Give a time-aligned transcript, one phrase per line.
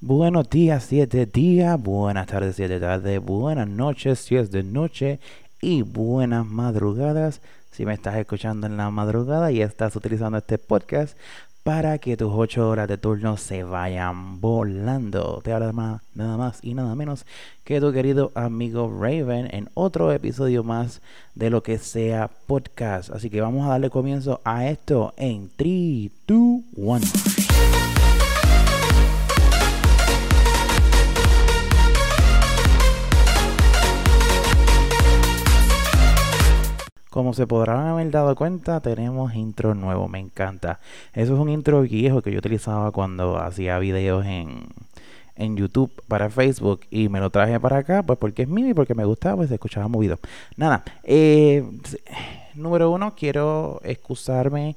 [0.00, 4.36] Buenos días si es de día, buenas tardes si es de tarde, buenas noches si
[4.36, 5.20] es de noche
[5.60, 11.16] y buenas madrugadas si me estás escuchando en la madrugada y estás utilizando este podcast
[11.62, 15.40] para que tus ocho horas de turno se vayan volando.
[15.42, 15.72] Te habla
[16.14, 17.24] nada más y nada menos
[17.64, 21.00] que tu querido amigo Raven en otro episodio más
[21.34, 23.10] de lo que sea podcast.
[23.10, 27.43] Así que vamos a darle comienzo a esto en 3, 2, 1.
[37.34, 40.80] Se podrán haber dado cuenta, tenemos intro nuevo, me encanta.
[41.12, 44.66] Eso es un intro viejo que yo utilizaba cuando hacía videos en,
[45.36, 48.74] en YouTube para Facebook y me lo traje para acá, pues porque es mío y
[48.74, 50.18] porque me gustaba, pues se escuchaba movido.
[50.56, 51.64] Nada, eh,
[52.54, 54.76] número uno, quiero excusarme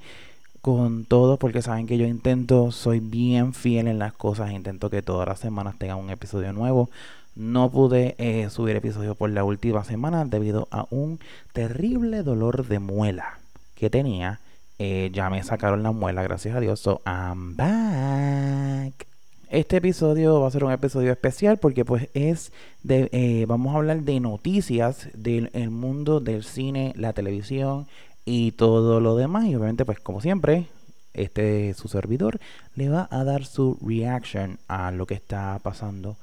[0.61, 5.01] con todo porque saben que yo intento, soy bien fiel en las cosas, intento que
[5.01, 6.89] todas las semanas tengan un episodio nuevo.
[7.37, 11.19] No pude eh, subir episodio por la última semana debido a un
[11.53, 13.37] terrible dolor de muela
[13.75, 14.39] que tenía.
[14.79, 16.79] Eh, ya me sacaron la muela, gracias a Dios.
[16.79, 19.05] So I'm back.
[19.51, 23.77] Este episodio va a ser un episodio especial porque pues es de eh, vamos a
[23.77, 27.85] hablar de noticias del mundo del cine, la televisión
[28.25, 29.45] y todo lo demás.
[29.45, 30.65] Y obviamente pues como siempre
[31.13, 32.39] este su servidor
[32.75, 36.17] le va a dar su reaction a lo que está pasando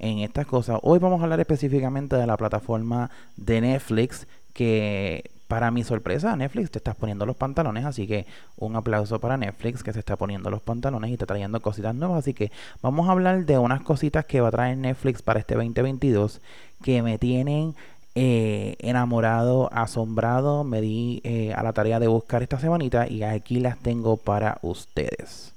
[0.00, 0.78] en estas cosas.
[0.82, 6.70] Hoy vamos a hablar específicamente de la plataforma de Netflix que para mi sorpresa Netflix
[6.70, 8.24] te estás poniendo los pantalones, así que
[8.56, 12.18] un aplauso para Netflix que se está poniendo los pantalones y está trayendo cositas nuevas,
[12.18, 15.56] así que vamos a hablar de unas cositas que va a traer Netflix para este
[15.56, 16.40] 2022
[16.82, 17.74] que me tienen
[18.14, 23.58] eh, enamorado, asombrado, me di eh, a la tarea de buscar esta semanita y aquí
[23.58, 25.54] las tengo para ustedes.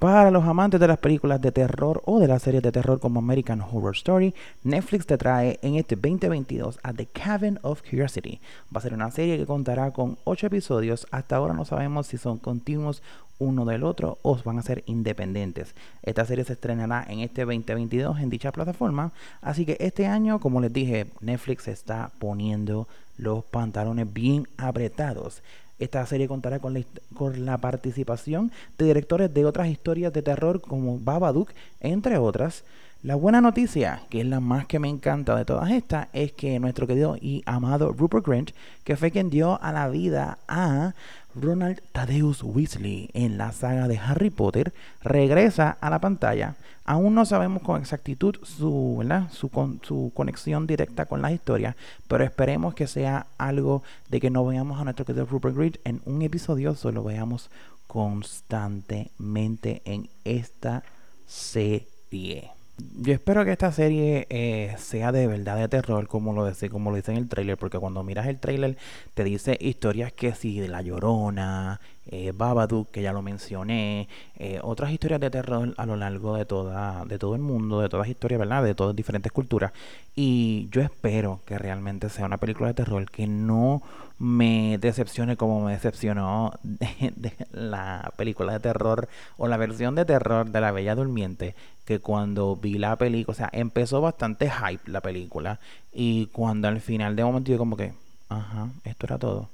[0.00, 3.18] Para los amantes de las películas de terror o de las series de terror como
[3.18, 4.34] American Horror Story,
[4.64, 8.40] Netflix te trae en este 2022 a The Cabin of Curiosity.
[8.74, 11.06] Va a ser una serie que contará con 8 episodios.
[11.10, 13.02] Hasta ahora no sabemos si son continuos
[13.38, 15.74] uno del otro o van a ser independientes.
[16.02, 19.12] Esta serie se estrenará en este 2022 en dicha plataforma.
[19.42, 22.88] Así que este año, como les dije, Netflix está poniendo
[23.18, 25.42] los pantalones bien apretados.
[25.80, 26.82] Esta serie contará con la,
[27.14, 32.64] con la participación de directores de otras historias de terror como Babadook, entre otras.
[33.02, 36.60] La buena noticia, que es la más que me encanta de todas estas, es que
[36.60, 38.50] nuestro querido y amado Rupert Grint,
[38.84, 40.92] que fue quien dio a la vida a
[41.34, 46.56] Ronald Thaddeus Weasley en la saga de Harry Potter, regresa a la pantalla.
[46.84, 52.74] Aún no sabemos con exactitud su, su, su conexión directa con la historia, pero esperemos
[52.74, 56.74] que sea algo de que no veamos a nuestro querido Rupert Grint en un episodio,
[56.74, 57.48] solo veamos
[57.86, 60.82] constantemente en esta
[61.26, 62.59] serie
[62.96, 66.90] yo espero que esta serie eh, sea de verdad de terror, como lo, dice, como
[66.90, 68.76] lo dice en el trailer, porque cuando miras el trailer
[69.14, 74.58] te dice historias que sí, de La Llorona, eh, Babadook, que ya lo mencioné, eh,
[74.62, 78.08] otras historias de terror a lo largo de, toda, de todo el mundo, de todas
[78.08, 78.64] historias, ¿verdad?
[78.64, 79.72] De todas diferentes culturas.
[80.16, 83.82] Y yo espero que realmente sea una película de terror que no
[84.18, 90.50] me decepcione como me decepcionó de, la película de terror o la versión de terror
[90.50, 95.00] de La Bella Durmiente, que cuando vi la película, o sea, empezó bastante hype la
[95.00, 95.60] película
[95.92, 97.92] y cuando al final de momento yo como que,
[98.28, 99.48] ajá, esto era todo.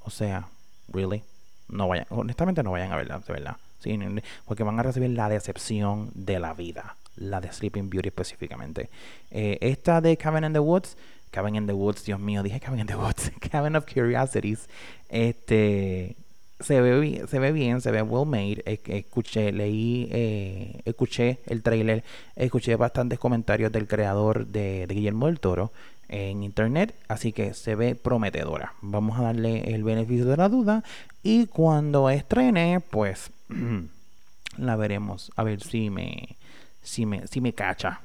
[0.00, 0.48] O sea,
[0.88, 1.22] really
[1.68, 3.56] no vayan, honestamente no vayan a verla, de verdad.
[4.44, 8.90] Porque van a recibir la decepción de la vida, la de Sleeping Beauty específicamente.
[9.30, 10.96] Eh, esta de Cabin in the Woods,
[11.30, 14.68] Cabin in the Woods, Dios mío, dije Cabin in the Woods, Cabin of Curiosities,
[15.08, 16.16] este
[16.60, 18.62] se ve, se ve bien, se ve well made.
[18.64, 22.02] Escuché, leí, eh, escuché el trailer,
[22.34, 25.72] escuché bastantes comentarios del creador de Guillermo del Toro
[26.08, 28.74] en internet, así que se ve prometedora.
[28.80, 30.82] Vamos a darle el beneficio de la duda
[31.22, 33.30] y cuando estrene, pues
[34.56, 36.36] la veremos a ver si me
[36.82, 38.00] si me si me cacha.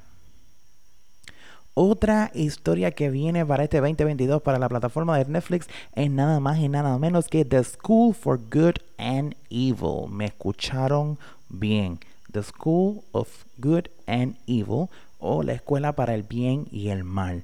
[1.76, 6.58] Otra historia que viene para este 2022 para la plataforma de Netflix es nada más
[6.58, 10.08] y nada menos que The School for Good and Evil.
[10.08, 11.18] Me escucharon
[11.48, 11.98] bien.
[12.30, 14.88] The School of Good and Evil
[15.18, 17.42] o la escuela para el bien y el mal.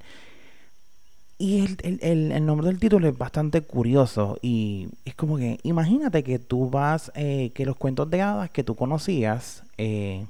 [1.42, 6.68] Y el, nombre del título es bastante curioso y es como que imagínate que tú
[6.68, 10.26] vas, eh, que los cuentos de hadas que tú conocías, eh,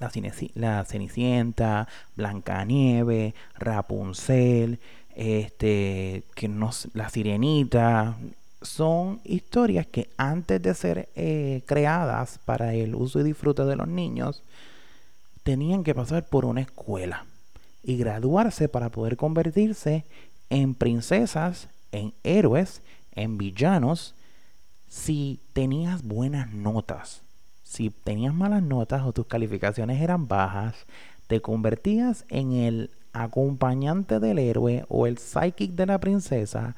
[0.00, 0.10] la,
[0.54, 1.86] la Cenicienta,
[2.16, 4.80] Blancanieve, Rapunzel,
[5.14, 8.16] este, que no, la Sirenita,
[8.62, 13.86] son historias que antes de ser eh, creadas para el uso y disfrute de los
[13.86, 14.42] niños,
[15.44, 17.26] tenían que pasar por una escuela
[17.82, 20.04] y graduarse para poder convertirse
[20.50, 22.82] en princesas, en héroes,
[23.14, 24.14] en villanos,
[24.88, 27.22] si tenías buenas notas.
[27.62, 30.74] Si tenías malas notas o tus calificaciones eran bajas,
[31.28, 36.74] te convertías en el acompañante del héroe o el psychic de la princesa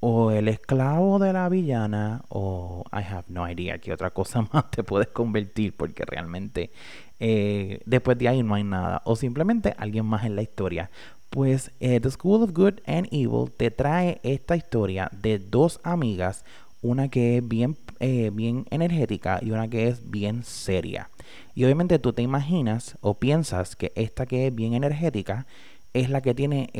[0.00, 4.70] o el esclavo de la villana o I have no idea qué otra cosa más
[4.70, 6.70] te puedes convertir porque realmente
[7.18, 9.02] eh, después de ahí no hay nada.
[9.04, 10.90] O simplemente alguien más en la historia.
[11.30, 16.44] Pues eh, The School of Good and Evil te trae esta historia de dos amigas
[16.82, 21.08] una que es bien, eh, bien energética y una que es bien seria.
[21.54, 25.46] Y obviamente tú te imaginas o piensas que esta que es bien energética
[25.94, 26.70] es la que tiene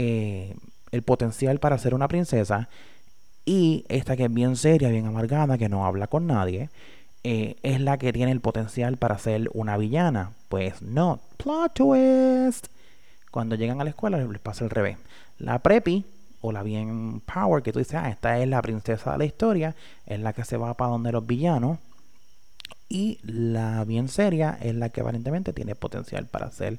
[0.92, 2.68] el potencial para ser una princesa
[3.46, 6.68] y esta que es bien seria, bien amargada, que no habla con nadie,
[7.22, 10.32] eh, es la que tiene el potencial para ser una villana.
[10.48, 12.66] Pues no, plot twist.
[13.30, 14.98] Cuando llegan a la escuela les pasa el revés.
[15.38, 16.04] La preppy
[16.40, 19.76] o la bien power que tú dices, ah, esta es la princesa de la historia,
[20.06, 21.78] es la que se va para donde los villanos.
[22.88, 26.78] Y la bien seria es la que aparentemente tiene potencial para ser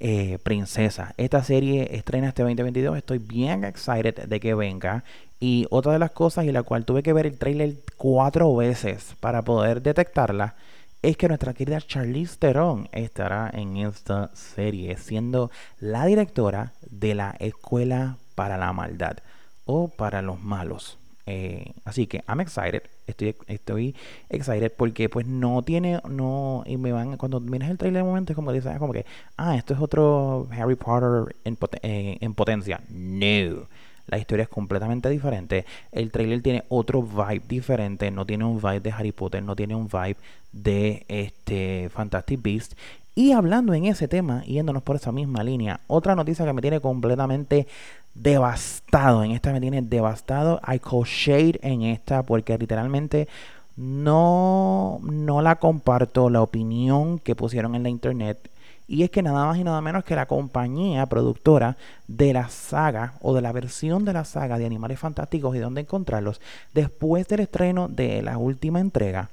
[0.00, 1.14] eh, princesa.
[1.16, 2.96] Esta serie estrena este 2022.
[2.96, 5.04] Estoy bien excited de que venga.
[5.40, 9.14] Y otra de las cosas y la cual tuve que ver el trailer cuatro veces
[9.20, 10.54] para poder detectarla
[11.02, 17.36] es que nuestra querida Charlize Theron estará en esta serie siendo la directora de la
[17.40, 19.18] Escuela para la Maldad
[19.66, 20.98] o para los malos.
[21.26, 23.94] Eh, así que I'm excited, estoy, estoy
[24.28, 28.32] excited porque pues no tiene, no, y me van, cuando miras el trailer de momento
[28.32, 29.04] es como dices, ah, como que,
[29.36, 32.80] ah, esto es otro Harry Potter en, eh, en potencia.
[32.88, 33.66] No.
[34.06, 35.64] La historia es completamente diferente.
[35.90, 38.10] El trailer tiene otro vibe diferente.
[38.10, 40.16] No tiene un vibe de Harry Potter, no tiene un vibe
[40.52, 42.74] de este Fantastic Beast.
[43.14, 46.80] Y hablando en ese tema, yéndonos por esa misma línea, otra noticia que me tiene
[46.80, 47.68] completamente
[48.14, 49.22] devastado.
[49.22, 50.60] En esta me tiene devastado.
[50.66, 53.28] I call shade en esta porque literalmente
[53.76, 56.28] no, no la comparto.
[56.28, 58.50] La opinión que pusieron en la internet
[58.86, 61.76] y es que nada más y nada menos que la compañía productora
[62.06, 65.82] de la saga o de la versión de la saga de Animales Fantásticos y dónde
[65.82, 66.40] encontrarlos,
[66.74, 69.30] después del estreno de la última entrega,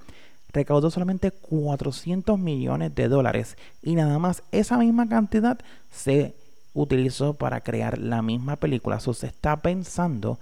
[0.53, 5.59] recaudó solamente 400 millones de dólares y nada más esa misma cantidad
[5.91, 6.35] se
[6.73, 8.99] utilizó para crear la misma película.
[8.99, 10.39] So, se está pensando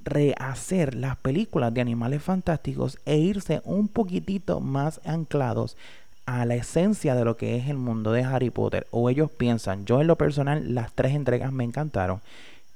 [0.00, 5.76] rehacer las películas de animales fantásticos e irse un poquitito más anclados
[6.24, 8.86] a la esencia de lo que es el mundo de Harry Potter.
[8.90, 12.20] O ellos piensan, yo en lo personal, las tres entregas me encantaron.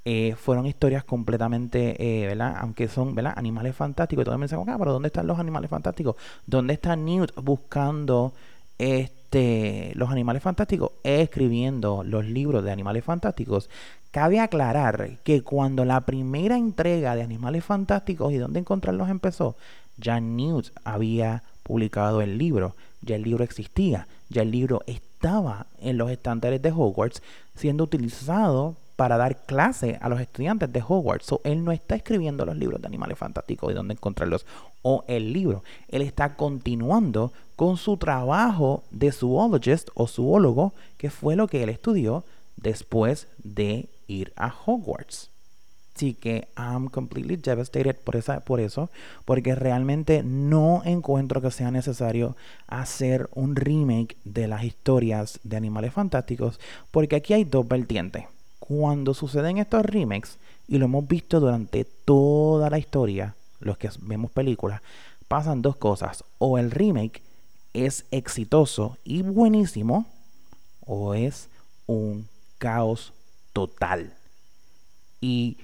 [0.04, 2.56] Eh, fueron historias completamente, eh, ¿verdad?
[2.58, 3.34] Aunque son, ¿verdad?
[3.36, 4.22] Animales fantásticos.
[4.22, 6.16] Y todos me dicen, ah, pero ¿dónde están los animales fantásticos?
[6.46, 8.32] ¿Dónde está Newt buscando
[8.78, 10.90] este, los animales fantásticos?
[11.04, 13.70] Escribiendo los libros de animales fantásticos.
[14.10, 19.56] Cabe aclarar que cuando la primera entrega de animales fantásticos y dónde encontrarlos empezó,
[19.96, 25.98] ya Newt había publicado el libro ya el libro existía, ya el libro estaba en
[25.98, 27.22] los estándares de Hogwarts
[27.56, 31.26] siendo utilizado para dar clase a los estudiantes de Hogwarts.
[31.26, 34.46] So, él no está escribiendo los libros de animales fantásticos y dónde encontrarlos
[34.82, 35.64] o el libro.
[35.88, 41.68] Él está continuando con su trabajo de zoologist o zoólogo, que fue lo que él
[41.68, 42.22] estudió
[42.54, 45.30] después de ir a Hogwarts.
[45.96, 48.88] Así que I'm completely devastated por, esa, por eso,
[49.24, 52.36] porque realmente no encuentro que sea necesario
[52.68, 56.60] hacer un remake de las historias de Animales Fantásticos,
[56.92, 58.26] porque aquí hay dos vertientes.
[58.74, 64.30] Cuando suceden estos remakes, y lo hemos visto durante toda la historia, los que vemos
[64.30, 64.80] películas,
[65.28, 66.24] pasan dos cosas.
[66.38, 67.20] O el remake
[67.74, 70.06] es exitoso y buenísimo,
[70.86, 71.50] o es
[71.86, 72.26] un
[72.56, 73.12] caos
[73.52, 74.14] total.
[75.20, 75.58] Y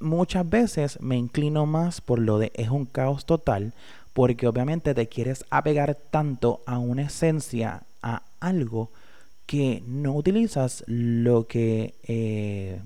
[0.00, 3.72] muchas veces me inclino más por lo de es un caos total,
[4.14, 8.90] porque obviamente te quieres apegar tanto a una esencia, a algo,
[9.46, 12.80] que no utilizas lo que eh,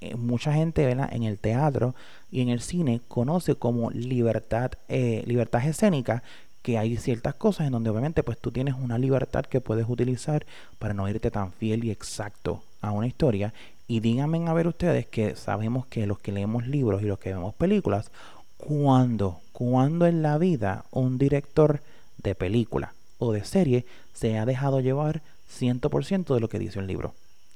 [0.00, 1.94] eh, mucha gente en el teatro
[2.30, 6.22] y en el cine conoce como libertad, eh, libertad escénica,
[6.62, 10.46] que hay ciertas cosas en donde obviamente pues tú tienes una libertad que puedes utilizar
[10.78, 13.52] para no irte tan fiel y exacto a una historia.
[13.86, 17.34] Y díganme a ver ustedes que sabemos que los que leemos libros y los que
[17.34, 18.10] vemos películas,
[18.56, 21.80] cuando, cuando en la vida un director
[22.22, 23.84] de película o de serie
[24.14, 25.22] se ha dejado llevar
[25.60, 27.14] 100% de lo que dice un libro.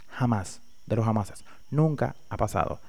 [0.08, 1.44] Jamás, de los jamases.
[1.70, 2.80] Nunca ha pasado.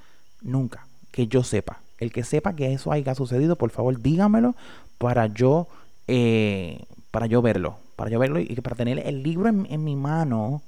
[0.41, 0.85] Nunca.
[1.11, 1.79] Que yo sepa.
[1.97, 4.55] El que sepa que eso haya sucedido, por favor dígamelo
[4.97, 5.67] para yo,
[6.07, 9.97] eh, para yo verlo para yo verlo y para tener el libro en, en mi
[9.97, 10.61] mano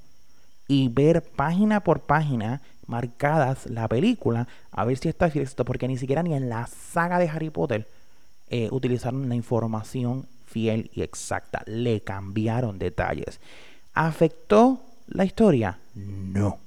[0.68, 5.96] y ver página por página marcadas la película, a ver si está cierto, porque ni
[5.96, 7.88] siquiera ni en la saga de Harry Potter
[8.50, 13.40] eh, utilizaron la información fiel y exacta, le cambiaron detalles.
[13.94, 15.78] ¿Afectó la historia?
[15.94, 16.58] No.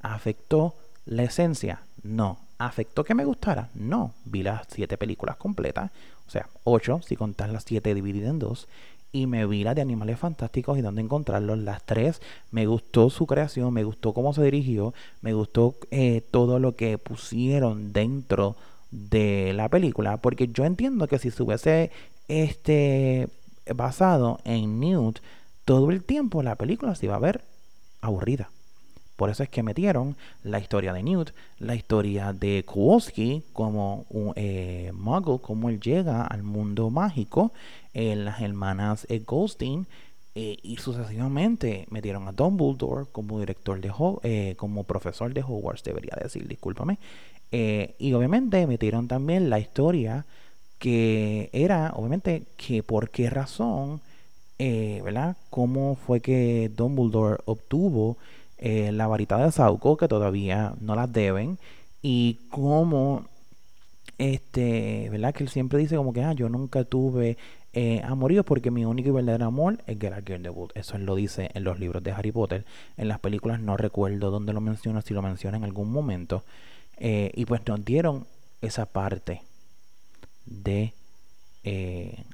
[0.00, 0.74] ¿Afectó
[1.06, 1.82] la esencia?
[2.02, 2.38] No.
[2.58, 3.68] ¿Afectó que me gustara?
[3.74, 4.12] No.
[4.24, 5.90] Vi las siete películas completas,
[6.26, 8.68] o sea, ocho si contar las siete divididas en dos
[9.14, 11.58] y me vi la de Animales Fantásticos y dónde encontrarlos.
[11.58, 14.92] Las tres, me gustó su creación, me gustó cómo se dirigió,
[15.22, 18.56] me gustó eh, todo lo que pusieron dentro
[18.90, 21.92] de la película, porque yo entiendo que si se hubiese
[22.26, 23.28] este,
[23.72, 25.20] basado en Newt
[25.64, 27.42] todo el tiempo, la película se iba a ver
[28.00, 28.50] aburrida.
[29.16, 34.32] Por eso es que metieron la historia de Newt, la historia de Kowalski como un
[34.34, 37.52] eh, muggle, cómo él llega al mundo mágico,
[37.92, 39.86] eh, las hermanas eh, Goldstein,
[40.36, 46.98] y sucesivamente metieron a Dumbledore como director de como profesor de Hogwarts, debería decir, discúlpame.
[47.52, 50.26] y obviamente metieron también la historia
[50.80, 54.00] que era, obviamente, que por qué razón,
[54.58, 55.36] ¿verdad?
[55.50, 58.16] ¿Cómo fue que Dumbledore obtuvo
[58.58, 61.58] eh, la varita de Sauco, que todavía no las deben,
[62.02, 63.24] y como
[64.18, 65.34] este, ¿verdad?
[65.34, 67.36] Que él siempre dice como que, ah, yo nunca tuve
[67.72, 68.02] eh,
[68.46, 70.70] porque mi único y verdadero amor es Geralt Grindelwald.
[70.74, 72.64] Eso lo dice en los libros de Harry Potter.
[72.96, 76.44] En las películas no recuerdo dónde lo menciona, si lo menciona en algún momento.
[76.98, 78.26] Eh, y pues nos dieron
[78.60, 79.42] esa parte
[80.46, 80.94] de
[81.64, 82.24] eh,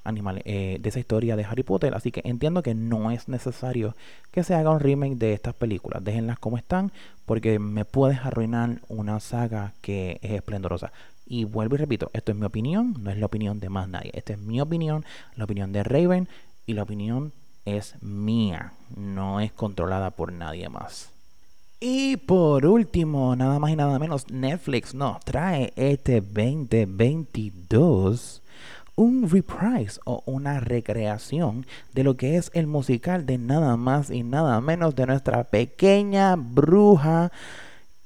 [0.44, 1.94] eh, de esa historia de Harry Potter.
[1.94, 3.94] Así que entiendo que no es necesario
[4.30, 6.04] que se haga un remake de estas películas.
[6.04, 6.92] Déjenlas como están
[7.26, 10.92] porque me puedes arruinar una saga que es esplendorosa.
[11.26, 14.10] Y vuelvo y repito, esto es mi opinión, no es la opinión de más nadie.
[14.14, 15.04] Esta es mi opinión,
[15.36, 16.28] la opinión de Raven
[16.66, 17.32] y la opinión
[17.64, 21.12] es mía, no es controlada por nadie más.
[21.78, 28.42] Y por último, nada más y nada menos, Netflix nos trae este 2022
[28.96, 34.22] un reprise o una recreación de lo que es el musical de nada más y
[34.22, 37.32] nada menos de nuestra pequeña bruja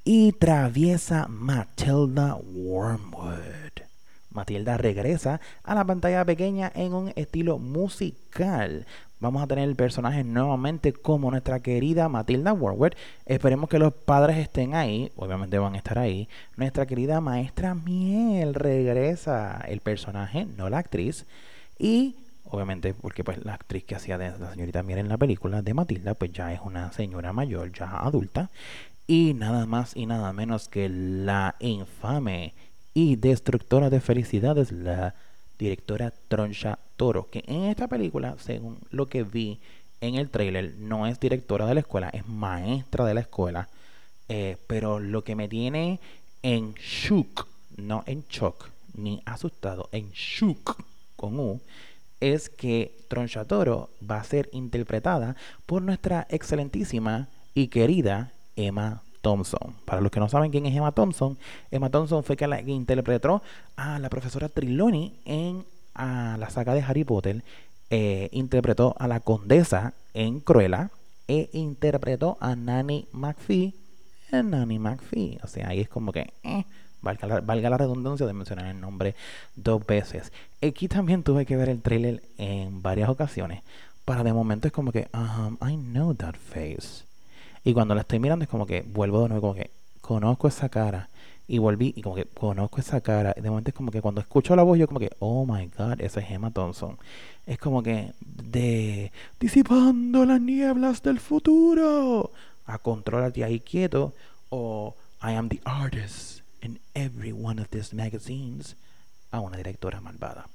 [0.04, 3.84] y traviesa Matilda Wormwood.
[4.30, 8.86] Matilda regresa a la pantalla pequeña en un estilo musical.
[9.24, 12.92] Vamos a tener el personaje nuevamente como nuestra querida Matilda Wormwood.
[13.24, 16.28] Esperemos que los padres estén ahí, obviamente van a estar ahí.
[16.58, 21.24] Nuestra querida maestra Miel regresa, el personaje, no la actriz.
[21.78, 25.62] Y obviamente porque pues la actriz que hacía de la señorita Miel en la película
[25.62, 28.50] de Matilda pues ya es una señora mayor, ya adulta.
[29.06, 32.52] Y nada más y nada menos que la infame
[32.92, 35.14] y destructora de felicidades, la
[35.64, 39.58] directora Troncha Toro, que en esta película, según lo que vi
[40.00, 43.68] en el trailer, no es directora de la escuela, es maestra de la escuela.
[44.28, 46.00] Eh, pero lo que me tiene
[46.42, 50.82] en shock, no en shock, ni asustado, en shock
[51.16, 51.60] con U,
[52.20, 59.74] es que Troncha Toro va a ser interpretada por nuestra excelentísima y querida Emma Thompson.
[59.86, 61.38] Para los que no saben quién es Emma Thompson,
[61.70, 63.42] Emma Thompson fue que la que interpretó
[63.74, 65.64] a la profesora Trelawney en
[65.96, 67.42] la saga de Harry Potter,
[67.90, 70.90] eh, interpretó a la condesa en Cruella
[71.26, 73.74] e interpretó a Nanny McPhee
[74.30, 75.38] en Nanny McPhee.
[75.42, 76.64] O sea, ahí es como que, eh,
[77.00, 79.14] valga, la, redundancia de mencionar el nombre
[79.56, 80.32] dos veces.
[80.62, 83.62] Aquí también tuve que ver el trailer en varias ocasiones.
[84.04, 85.08] Para de momento es como que,
[85.62, 87.04] I know that face.
[87.64, 90.68] Y cuando la estoy mirando es como que vuelvo de nuevo, como que conozco esa
[90.68, 91.08] cara.
[91.46, 93.34] Y volví y como que conozco esa cara.
[93.34, 96.00] De momento es como que cuando escucho la voz yo como que, oh my god,
[96.00, 96.96] ese es Emma Thompson.
[97.46, 102.30] Es como que de disipando las nieblas del futuro.
[102.66, 104.14] A controlarte ahí quieto.
[104.48, 108.76] O I am the artist in every one of these magazines.
[109.30, 110.46] A una directora malvada.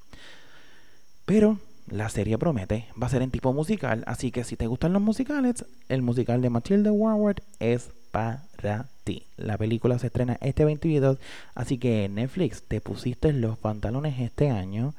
[1.25, 1.59] Pero
[1.91, 5.01] la serie promete, va a ser en tipo musical, así que si te gustan los
[5.01, 9.24] musicales, el musical de Matilda Warward es para ti.
[9.38, 11.17] La película se estrena este 22,
[11.55, 14.93] así que Netflix, te pusiste los pantalones este año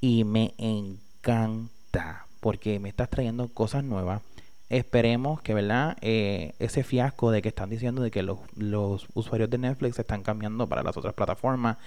[0.00, 4.22] y me encanta porque me estás trayendo cosas nuevas.
[4.68, 5.96] Esperemos que, ¿verdad?
[6.00, 10.22] Eh, ese fiasco de que están diciendo de que los, los usuarios de Netflix están
[10.22, 11.78] cambiando para las otras plataformas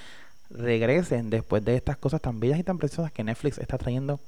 [0.49, 4.19] regresen después de estas cosas tan bellas y tan preciosas que Netflix está trayendo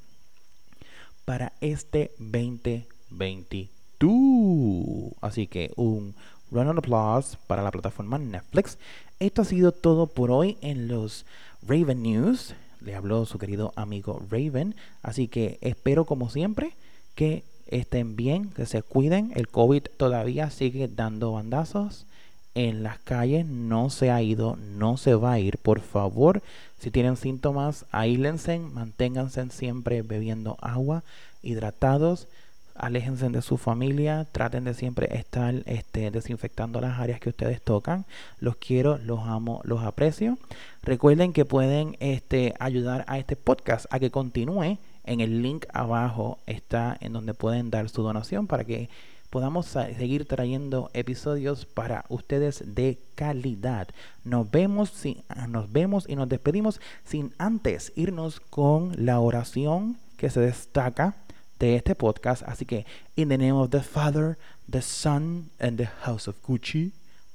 [1.31, 5.13] para este 2022.
[5.21, 6.13] Así que un
[6.51, 8.77] run of applause para la plataforma Netflix.
[9.21, 11.25] Esto ha sido todo por hoy en los
[11.65, 12.53] Raven News.
[12.81, 14.75] Le habló su querido amigo Raven.
[15.03, 16.73] Así que espero como siempre
[17.15, 19.31] que estén bien, que se cuiden.
[19.33, 22.07] El COVID todavía sigue dando bandazos
[22.55, 25.57] en las calles, no se ha ido, no se va a ir.
[25.57, 26.41] Por favor,
[26.79, 31.03] si tienen síntomas, aílense, manténganse siempre bebiendo agua,
[31.41, 32.27] hidratados
[32.81, 38.05] aléjense de su familia, traten de siempre estar este, desinfectando las áreas que ustedes tocan.
[38.39, 40.37] Los quiero, los amo, los aprecio.
[40.81, 44.77] Recuerden que pueden este, ayudar a este podcast a que continúe.
[45.03, 48.89] En el link abajo está en donde pueden dar su donación para que
[49.31, 53.87] podamos seguir trayendo episodios para ustedes de calidad.
[54.23, 54.93] Nos vemos,
[55.47, 61.15] nos vemos y nos despedimos sin antes irnos con la oración que se destaca
[61.59, 62.43] de este podcast.
[62.43, 62.85] Así que,
[63.15, 64.37] in the name of the Father,
[64.69, 66.91] the Son, and the House of Gucci,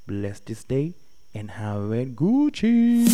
[0.06, 0.92] bless this day
[1.34, 3.06] and have it Gucci.